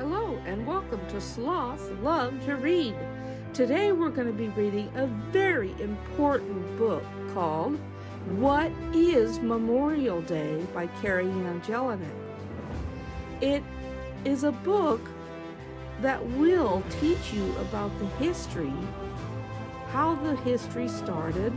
Hello, 0.00 0.40
and 0.46 0.66
welcome 0.66 1.06
to 1.08 1.20
Sloths 1.20 1.90
Love 2.00 2.32
to 2.46 2.56
Read. 2.56 2.94
Today 3.52 3.92
we're 3.92 4.08
going 4.08 4.28
to 4.28 4.32
be 4.32 4.48
reading 4.48 4.90
a 4.94 5.06
very 5.30 5.72
important 5.78 6.78
book 6.78 7.04
called 7.34 7.78
What 8.38 8.72
is 8.94 9.40
Memorial 9.40 10.22
Day 10.22 10.64
by 10.72 10.86
KeriAnne 11.02 11.62
Jelinek. 11.66 12.00
It 13.42 13.62
is 14.24 14.44
a 14.44 14.52
book 14.52 15.02
that 16.00 16.26
will 16.28 16.82
teach 16.98 17.34
you 17.34 17.54
about 17.58 17.90
the 17.98 18.06
history, 18.24 18.72
how 19.90 20.14
the 20.14 20.34
history 20.36 20.88
started, 20.88 21.52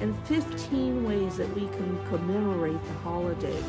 and 0.00 0.14
15 0.26 1.02
ways 1.08 1.38
that 1.38 1.48
we 1.54 1.62
can 1.62 2.06
commemorate 2.10 2.84
the 2.84 2.92
holiday. 2.98 3.62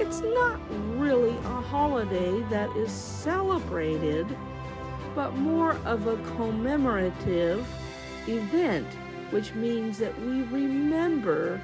It's 0.00 0.20
not 0.20 0.60
really 0.96 1.36
a 1.36 1.60
holiday 1.60 2.40
that 2.50 2.74
is 2.76 2.92
celebrated, 2.92 4.28
but 5.12 5.34
more 5.34 5.72
of 5.84 6.06
a 6.06 6.16
commemorative 6.36 7.66
event, 8.28 8.86
which 9.30 9.54
means 9.54 9.98
that 9.98 10.16
we 10.20 10.42
remember 10.44 11.60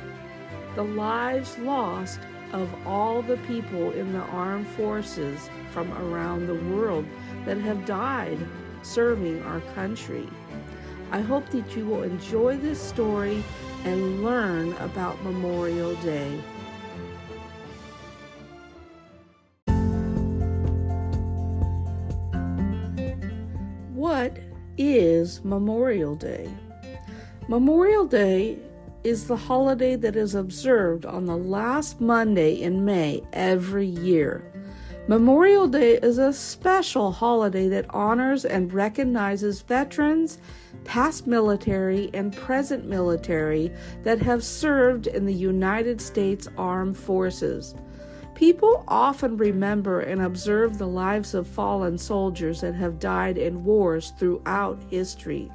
the 0.74 0.82
lives 0.82 1.56
lost 1.58 2.18
of 2.52 2.68
all 2.84 3.22
the 3.22 3.36
people 3.46 3.92
in 3.92 4.12
the 4.12 4.22
armed 4.22 4.66
forces 4.66 5.48
from 5.70 5.92
around 5.92 6.48
the 6.48 6.76
world 6.76 7.06
that 7.46 7.58
have 7.58 7.86
died 7.86 8.38
serving 8.82 9.44
our 9.44 9.60
country. 9.76 10.28
I 11.12 11.20
hope 11.20 11.48
that 11.50 11.76
you 11.76 11.86
will 11.86 12.02
enjoy 12.02 12.56
this 12.56 12.80
story 12.80 13.44
and 13.84 14.24
learn 14.24 14.72
about 14.74 15.22
Memorial 15.22 15.94
Day. 15.96 16.40
Is 24.78 25.44
Memorial 25.44 26.14
Day? 26.14 26.50
Memorial 27.48 28.06
Day 28.06 28.58
is 29.04 29.26
the 29.26 29.36
holiday 29.36 29.96
that 29.96 30.16
is 30.16 30.34
observed 30.34 31.04
on 31.04 31.26
the 31.26 31.36
last 31.36 32.00
Monday 32.00 32.54
in 32.54 32.84
May 32.84 33.22
every 33.32 33.86
year. 33.86 34.50
Memorial 35.06 35.68
Day 35.68 35.98
is 35.98 36.16
a 36.16 36.32
special 36.32 37.12
holiday 37.12 37.68
that 37.68 37.84
honors 37.90 38.46
and 38.46 38.72
recognizes 38.72 39.60
veterans, 39.60 40.38
past 40.84 41.26
military, 41.26 42.08
and 42.14 42.34
present 42.34 42.86
military 42.86 43.70
that 44.02 44.22
have 44.22 44.42
served 44.42 45.06
in 45.06 45.26
the 45.26 45.34
United 45.34 46.00
States 46.00 46.48
Armed 46.56 46.96
Forces. 46.96 47.74
People 48.34 48.84
often 48.88 49.36
remember 49.36 50.00
and 50.00 50.20
observe 50.20 50.76
the 50.76 50.88
lives 50.88 51.34
of 51.34 51.46
fallen 51.46 51.96
soldiers 51.96 52.60
that 52.62 52.74
have 52.74 52.98
died 52.98 53.38
in 53.38 53.64
wars 53.64 54.12
throughout 54.18 54.82
history. 54.90 55.52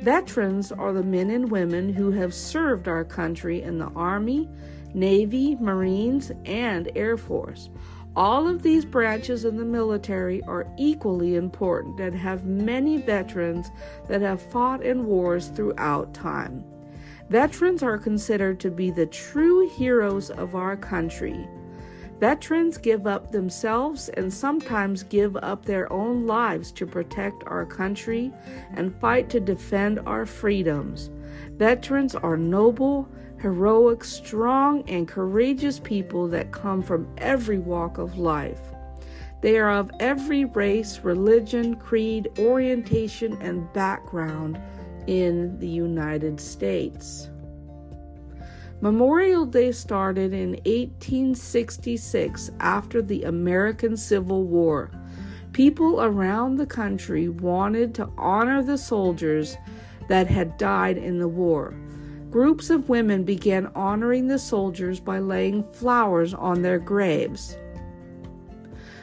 Veterans 0.00 0.70
are 0.70 0.92
the 0.92 1.02
men 1.02 1.30
and 1.30 1.50
women 1.50 1.92
who 1.92 2.12
have 2.12 2.32
served 2.32 2.86
our 2.86 3.04
country 3.04 3.62
in 3.62 3.78
the 3.78 3.90
Army, 3.96 4.48
Navy, 4.94 5.56
Marines, 5.56 6.30
and 6.44 6.90
Air 6.94 7.16
Force. 7.16 7.70
All 8.16 8.48
of 8.48 8.62
these 8.62 8.84
branches 8.84 9.44
in 9.44 9.56
the 9.56 9.64
military 9.64 10.42
are 10.44 10.66
equally 10.78 11.36
important 11.36 12.00
and 12.00 12.14
have 12.14 12.44
many 12.44 12.98
veterans 12.98 13.70
that 14.08 14.20
have 14.20 14.42
fought 14.42 14.82
in 14.82 15.06
wars 15.06 15.48
throughout 15.48 16.14
time. 16.14 16.64
Veterans 17.28 17.82
are 17.82 17.98
considered 17.98 18.58
to 18.60 18.70
be 18.70 18.90
the 18.90 19.06
true 19.06 19.68
heroes 19.70 20.30
of 20.30 20.54
our 20.54 20.76
country. 20.76 21.48
Veterans 22.20 22.76
give 22.76 23.06
up 23.06 23.32
themselves 23.32 24.10
and 24.10 24.30
sometimes 24.30 25.04
give 25.04 25.38
up 25.38 25.64
their 25.64 25.90
own 25.90 26.26
lives 26.26 26.70
to 26.72 26.86
protect 26.86 27.42
our 27.46 27.64
country 27.64 28.30
and 28.74 28.94
fight 29.00 29.30
to 29.30 29.40
defend 29.40 30.00
our 30.00 30.26
freedoms. 30.26 31.08
Veterans 31.52 32.14
are 32.14 32.36
noble, 32.36 33.08
heroic, 33.40 34.04
strong, 34.04 34.86
and 34.86 35.08
courageous 35.08 35.80
people 35.80 36.28
that 36.28 36.52
come 36.52 36.82
from 36.82 37.08
every 37.16 37.58
walk 37.58 37.96
of 37.96 38.18
life. 38.18 38.60
They 39.40 39.58
are 39.58 39.70
of 39.70 39.90
every 39.98 40.44
race, 40.44 41.00
religion, 41.02 41.76
creed, 41.76 42.28
orientation, 42.38 43.40
and 43.40 43.72
background 43.72 44.60
in 45.06 45.58
the 45.58 45.68
United 45.68 46.38
States. 46.38 47.30
Memorial 48.82 49.44
Day 49.44 49.72
started 49.72 50.32
in 50.32 50.52
1866 50.64 52.50
after 52.60 53.02
the 53.02 53.24
American 53.24 53.94
Civil 53.94 54.44
War. 54.44 54.90
People 55.52 56.00
around 56.00 56.56
the 56.56 56.64
country 56.64 57.28
wanted 57.28 57.94
to 57.96 58.08
honor 58.16 58.62
the 58.62 58.78
soldiers 58.78 59.58
that 60.08 60.28
had 60.28 60.56
died 60.56 60.96
in 60.96 61.18
the 61.18 61.28
war. 61.28 61.74
Groups 62.30 62.70
of 62.70 62.88
women 62.88 63.22
began 63.22 63.66
honoring 63.74 64.28
the 64.28 64.38
soldiers 64.38 64.98
by 64.98 65.18
laying 65.18 65.70
flowers 65.74 66.32
on 66.32 66.62
their 66.62 66.78
graves. 66.78 67.58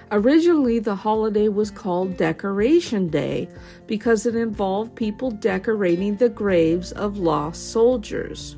Originally, 0.09 0.79
the 0.79 0.95
holiday 0.95 1.49
was 1.49 1.69
called 1.69 2.17
Decoration 2.17 3.09
Day 3.09 3.47
because 3.85 4.25
it 4.25 4.35
involved 4.35 4.95
people 4.95 5.29
decorating 5.29 6.15
the 6.15 6.29
graves 6.29 6.91
of 6.93 7.19
lost 7.19 7.71
soldiers. 7.71 8.57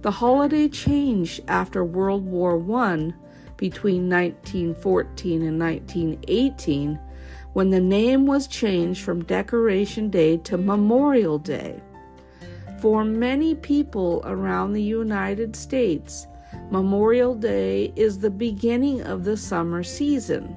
The 0.00 0.12
holiday 0.12 0.68
changed 0.68 1.40
after 1.48 1.84
World 1.84 2.24
War 2.24 2.54
I 2.80 3.12
between 3.56 4.08
1914 4.08 5.42
and 5.42 5.58
1918 5.58 7.00
when 7.52 7.70
the 7.70 7.80
name 7.80 8.24
was 8.24 8.46
changed 8.46 9.02
from 9.02 9.24
Decoration 9.24 10.08
Day 10.08 10.36
to 10.38 10.56
Memorial 10.56 11.38
Day. 11.38 11.82
For 12.80 13.04
many 13.04 13.56
people 13.56 14.22
around 14.24 14.72
the 14.72 14.82
United 14.82 15.56
States, 15.56 16.28
Memorial 16.70 17.34
Day 17.34 17.92
is 17.96 18.20
the 18.20 18.30
beginning 18.30 19.02
of 19.02 19.24
the 19.24 19.36
summer 19.36 19.82
season. 19.82 20.54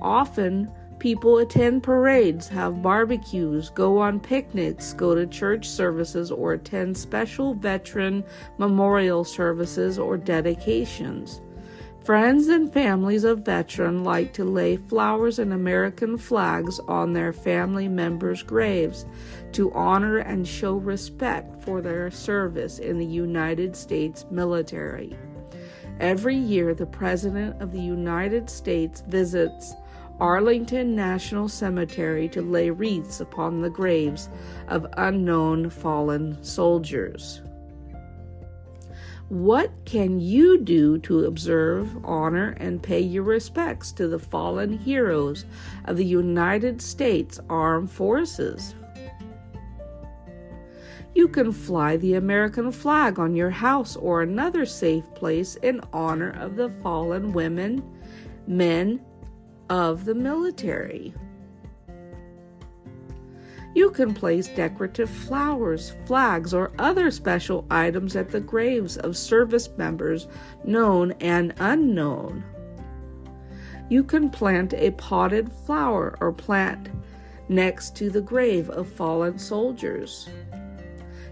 Often, 0.00 0.70
people 1.00 1.38
attend 1.38 1.82
parades, 1.82 2.46
have 2.46 2.82
barbecues, 2.82 3.70
go 3.70 3.98
on 3.98 4.20
picnics, 4.20 4.92
go 4.92 5.14
to 5.14 5.26
church 5.26 5.66
services, 5.68 6.30
or 6.30 6.52
attend 6.52 6.96
special 6.96 7.54
veteran 7.54 8.22
memorial 8.58 9.24
services 9.24 9.98
or 9.98 10.16
dedications. 10.16 11.40
Friends 12.04 12.48
and 12.48 12.72
families 12.72 13.24
of 13.24 13.40
veterans 13.40 14.06
like 14.06 14.32
to 14.34 14.44
lay 14.44 14.76
flowers 14.76 15.38
and 15.38 15.52
American 15.52 16.16
flags 16.16 16.78
on 16.80 17.12
their 17.12 17.32
family 17.32 17.88
members' 17.88 18.42
graves 18.42 19.04
to 19.52 19.72
honor 19.72 20.18
and 20.18 20.46
show 20.46 20.76
respect 20.76 21.62
for 21.62 21.82
their 21.82 22.10
service 22.10 22.78
in 22.78 22.98
the 22.98 23.06
United 23.06 23.76
States 23.76 24.24
military. 24.30 25.16
Every 26.00 26.36
year, 26.36 26.74
the 26.74 26.86
President 26.86 27.60
of 27.60 27.72
the 27.72 27.80
United 27.80 28.48
States 28.48 29.02
visits 29.06 29.74
Arlington 30.20 30.94
National 30.94 31.48
Cemetery 31.48 32.28
to 32.28 32.42
lay 32.42 32.70
wreaths 32.70 33.20
upon 33.20 33.62
the 33.62 33.70
graves 33.70 34.28
of 34.68 34.86
unknown 34.98 35.70
fallen 35.70 36.42
soldiers. 36.44 37.40
What 39.30 39.70
can 39.84 40.20
you 40.20 40.58
do 40.58 40.98
to 40.98 41.24
observe, 41.24 42.04
honor, 42.04 42.56
and 42.58 42.82
pay 42.82 43.00
your 43.00 43.22
respects 43.22 43.92
to 43.92 44.08
the 44.08 44.18
fallen 44.18 44.76
heroes 44.76 45.44
of 45.84 45.96
the 45.96 46.04
United 46.04 46.82
States 46.82 47.38
Armed 47.48 47.90
Forces? 47.90 48.74
You 51.14 51.28
can 51.28 51.52
fly 51.52 51.96
the 51.96 52.14
American 52.14 52.72
flag 52.72 53.18
on 53.18 53.34
your 53.34 53.50
house 53.50 53.96
or 53.96 54.22
another 54.22 54.66
safe 54.66 55.04
place 55.14 55.54
in 55.56 55.80
honor 55.92 56.30
of 56.30 56.56
the 56.56 56.68
fallen 56.82 57.32
women, 57.32 57.82
men 58.46 59.00
of 59.70 60.04
the 60.04 60.14
military. 60.14 61.14
You 63.72 63.92
can 63.92 64.12
place 64.12 64.48
decorative 64.48 65.08
flowers, 65.08 65.94
flags, 66.04 66.52
or 66.52 66.72
other 66.78 67.10
special 67.12 67.64
items 67.70 68.16
at 68.16 68.30
the 68.30 68.40
graves 68.40 68.96
of 68.96 69.16
service 69.16 69.68
members, 69.78 70.26
known 70.64 71.12
and 71.20 71.54
unknown. 71.60 72.42
You 73.88 74.02
can 74.02 74.28
plant 74.28 74.74
a 74.74 74.90
potted 74.92 75.52
flower 75.66 76.16
or 76.20 76.32
plant 76.32 76.88
next 77.48 77.94
to 77.96 78.10
the 78.10 78.20
grave 78.20 78.70
of 78.70 78.88
fallen 78.88 79.38
soldiers. 79.38 80.28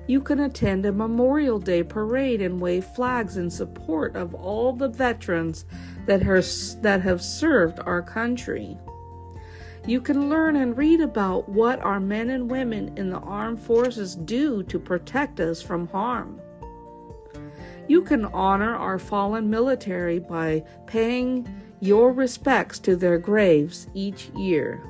You 0.08 0.22
can 0.22 0.40
attend 0.40 0.86
a 0.86 0.92
Memorial 0.92 1.58
Day 1.58 1.82
parade 1.82 2.40
and 2.40 2.58
wave 2.58 2.86
flags 2.86 3.36
in 3.36 3.50
support 3.50 4.16
of 4.16 4.34
all 4.34 4.72
the 4.72 4.88
veterans 4.88 5.66
that, 6.06 6.20
that 6.80 7.02
have 7.02 7.22
served 7.22 7.78
our 7.80 8.00
country. 8.00 8.78
You 9.86 10.00
can 10.00 10.30
learn 10.30 10.56
and 10.56 10.76
read 10.78 11.02
about 11.02 11.46
what 11.46 11.80
our 11.80 12.00
men 12.00 12.30
and 12.30 12.50
women 12.50 12.96
in 12.96 13.10
the 13.10 13.18
armed 13.18 13.60
forces 13.60 14.16
do 14.16 14.62
to 14.62 14.78
protect 14.78 15.40
us 15.40 15.60
from 15.60 15.88
harm. 15.88 16.40
You 17.86 18.00
can 18.00 18.24
honor 18.24 18.74
our 18.74 18.98
fallen 18.98 19.50
military 19.50 20.20
by 20.20 20.64
paying 20.86 21.46
your 21.80 22.14
respects 22.14 22.78
to 22.80 22.96
their 22.96 23.18
graves 23.18 23.88
each 23.92 24.30
year. 24.30 24.82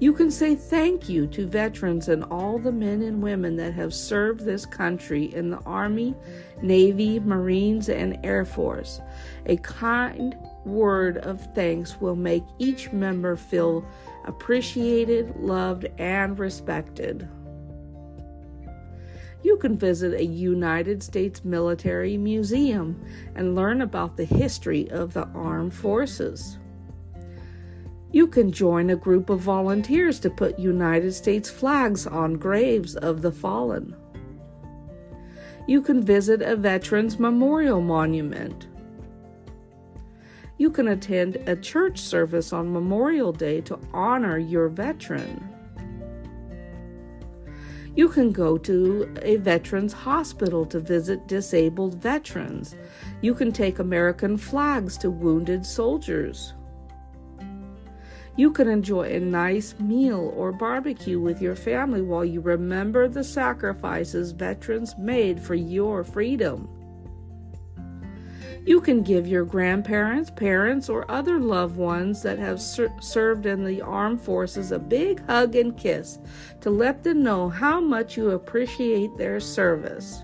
You 0.00 0.14
can 0.14 0.30
say 0.30 0.54
thank 0.54 1.10
you 1.10 1.26
to 1.26 1.46
veterans 1.46 2.08
and 2.08 2.24
all 2.24 2.58
the 2.58 2.72
men 2.72 3.02
and 3.02 3.22
women 3.22 3.56
that 3.56 3.74
have 3.74 3.92
served 3.92 4.40
this 4.40 4.64
country 4.64 5.26
in 5.34 5.50
the 5.50 5.60
Army, 5.66 6.14
Navy, 6.62 7.20
Marines, 7.20 7.90
and 7.90 8.18
Air 8.24 8.46
Force. 8.46 9.02
A 9.44 9.58
kind 9.58 10.38
word 10.64 11.18
of 11.18 11.54
thanks 11.54 12.00
will 12.00 12.16
make 12.16 12.44
each 12.58 12.90
member 12.92 13.36
feel 13.36 13.84
appreciated, 14.24 15.36
loved, 15.36 15.86
and 15.98 16.38
respected. 16.38 17.28
You 19.42 19.58
can 19.58 19.76
visit 19.76 20.14
a 20.14 20.24
United 20.24 21.02
States 21.02 21.44
military 21.44 22.16
museum 22.16 23.04
and 23.34 23.54
learn 23.54 23.82
about 23.82 24.16
the 24.16 24.24
history 24.24 24.90
of 24.90 25.12
the 25.12 25.28
armed 25.34 25.74
forces. 25.74 26.56
You 28.12 28.26
can 28.26 28.50
join 28.50 28.90
a 28.90 28.96
group 28.96 29.30
of 29.30 29.40
volunteers 29.40 30.18
to 30.20 30.30
put 30.30 30.58
United 30.58 31.12
States 31.12 31.48
flags 31.48 32.06
on 32.08 32.34
graves 32.34 32.96
of 32.96 33.22
the 33.22 33.30
fallen. 33.30 33.94
You 35.68 35.80
can 35.80 36.02
visit 36.02 36.42
a 36.42 36.56
Veterans 36.56 37.20
Memorial 37.20 37.80
Monument. 37.80 38.66
You 40.58 40.70
can 40.70 40.88
attend 40.88 41.36
a 41.46 41.54
church 41.54 42.00
service 42.00 42.52
on 42.52 42.72
Memorial 42.72 43.32
Day 43.32 43.60
to 43.62 43.78
honor 43.92 44.38
your 44.38 44.68
veteran. 44.68 45.48
You 47.94 48.08
can 48.08 48.32
go 48.32 48.58
to 48.58 49.12
a 49.22 49.36
veterans 49.36 49.92
hospital 49.92 50.66
to 50.66 50.80
visit 50.80 51.28
disabled 51.28 51.94
veterans. 52.02 52.74
You 53.20 53.34
can 53.34 53.52
take 53.52 53.78
American 53.78 54.36
flags 54.36 54.98
to 54.98 55.10
wounded 55.10 55.64
soldiers. 55.64 56.54
You 58.36 58.52
can 58.52 58.68
enjoy 58.68 59.10
a 59.10 59.20
nice 59.20 59.78
meal 59.78 60.32
or 60.36 60.52
barbecue 60.52 61.20
with 61.20 61.42
your 61.42 61.56
family 61.56 62.00
while 62.00 62.24
you 62.24 62.40
remember 62.40 63.08
the 63.08 63.24
sacrifices 63.24 64.32
veterans 64.32 64.94
made 64.96 65.40
for 65.40 65.54
your 65.54 66.04
freedom. 66.04 66.68
You 68.64 68.80
can 68.80 69.02
give 69.02 69.26
your 69.26 69.44
grandparents, 69.44 70.30
parents, 70.30 70.88
or 70.88 71.10
other 71.10 71.38
loved 71.38 71.76
ones 71.76 72.22
that 72.22 72.38
have 72.38 72.60
ser- 72.60 72.92
served 73.00 73.46
in 73.46 73.64
the 73.64 73.80
armed 73.80 74.20
forces 74.20 74.70
a 74.70 74.78
big 74.78 75.26
hug 75.26 75.56
and 75.56 75.76
kiss 75.76 76.18
to 76.60 76.70
let 76.70 77.02
them 77.02 77.22
know 77.22 77.48
how 77.48 77.80
much 77.80 78.16
you 78.16 78.30
appreciate 78.30 79.16
their 79.16 79.40
service. 79.40 80.22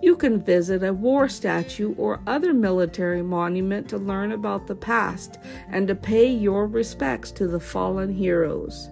You 0.00 0.16
can 0.16 0.40
visit 0.40 0.82
a 0.82 0.92
war 0.92 1.28
statue 1.28 1.94
or 1.96 2.20
other 2.26 2.54
military 2.54 3.22
monument 3.22 3.88
to 3.88 3.98
learn 3.98 4.32
about 4.32 4.66
the 4.66 4.76
past 4.76 5.38
and 5.70 5.88
to 5.88 5.94
pay 5.94 6.30
your 6.30 6.66
respects 6.66 7.30
to 7.32 7.48
the 7.48 7.60
fallen 7.60 8.12
heroes. 8.12 8.90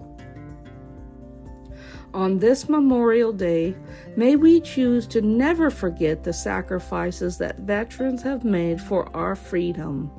On 2.13 2.39
this 2.39 2.69
Memorial 2.69 3.33
Day, 3.33 3.77
may 4.17 4.37
we 4.37 4.61
choose 4.61 5.07
to 5.09 5.21
never 5.21 5.71
forget 5.71 6.25
the 6.25 6.33
sacrifices 6.33 7.37
that 7.39 7.59
veterans 7.59 8.23
have 8.23 8.43
made 8.43 8.81
for 8.81 9.15
our 9.15 9.37
freedom. 9.37 10.11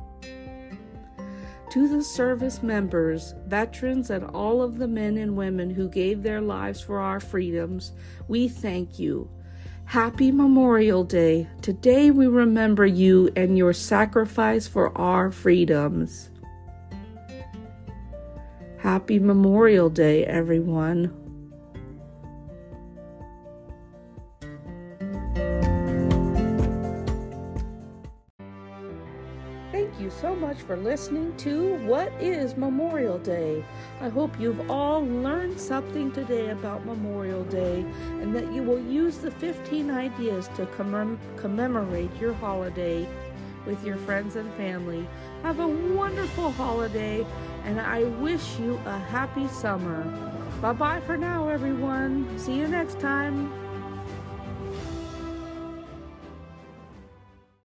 To 1.72 1.88
the 1.88 2.04
service 2.04 2.64
members, 2.64 3.34
veterans, 3.48 4.10
and 4.10 4.26
all 4.26 4.62
of 4.62 4.78
the 4.78 4.88
men 4.88 5.18
and 5.18 5.36
women 5.36 5.70
who 5.70 5.90
gave 5.90 6.24
their 6.24 6.40
lives 6.40 6.80
for 6.80 7.00
our 7.00 7.20
freedoms, 7.20 7.92
we 8.28 8.48
thank 8.48 9.00
you. 9.00 9.30
Happy 9.88 10.34
Memorial 10.34 11.06
Day. 11.06 11.48
Today 11.62 12.12
we 12.12 12.28
remember 12.28 12.86
you 12.86 13.30
and 13.38 13.58
your 13.58 13.72
sacrifice 13.72 14.68
for 14.68 14.96
our 14.98 15.32
freedoms. 15.32 16.30
Happy 18.80 19.18
Memorial 19.18 19.90
Day, 19.90 20.26
everyone. 20.26 21.27
Thank 29.72 30.00
you 30.00 30.10
so 30.10 30.34
much 30.34 30.62
for 30.62 30.78
listening 30.78 31.36
to 31.38 31.76
What 31.86 32.14
is 32.22 32.56
Memorial 32.56 33.18
Day? 33.20 33.66
I 34.00 34.08
hope 34.08 34.40
you've 34.40 34.72
all 34.72 35.06
learned 35.06 35.60
something 35.60 36.10
today 36.14 36.52
about 36.52 36.86
Memorial 36.86 37.44
Day 37.44 37.82
and 38.22 38.34
that 38.34 38.50
you 38.54 38.64
will 38.64 38.80
use 38.80 39.18
the 39.18 39.30
15 39.30 39.92
ideas 39.92 40.48
to 40.56 40.66
commem- 40.68 41.20
commemorate 41.36 42.16
your 42.16 42.34
holiday 42.36 43.10
with 43.66 43.84
your 43.84 43.98
friends 43.98 44.38
and 44.38 44.52
family. 44.54 45.06
Have 45.44 45.60
a 45.60 45.68
wonderful 45.68 46.52
holiday 46.52 47.26
and 47.66 47.78
I 47.82 48.06
wish 48.06 48.58
you 48.60 48.80
a 48.86 48.98
happy 48.98 49.50
summer. 49.50 50.02
Bye 50.62 50.74
bye 50.74 51.02
for 51.02 51.18
now, 51.18 51.50
everyone. 51.50 52.40
See 52.40 52.58
you 52.58 52.70
next 52.70 53.02
time. 53.02 53.52